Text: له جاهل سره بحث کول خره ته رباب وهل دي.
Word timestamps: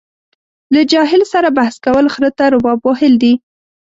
له 0.73 0.81
جاهل 0.91 1.21
سره 1.33 1.49
بحث 1.57 1.75
کول 1.85 2.05
خره 2.13 2.29
ته 2.37 2.45
رباب 2.53 2.79
وهل 2.85 3.13
دي. 3.23 3.33